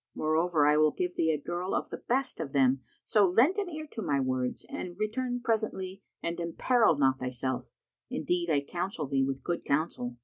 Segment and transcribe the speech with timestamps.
[0.15, 3.69] Moreover, I will give thee a girl of the best of them, so lend an
[3.69, 7.69] ear to my words and return presently and imperil not thyself;
[8.09, 10.17] indeed I counsel thee with good counsel."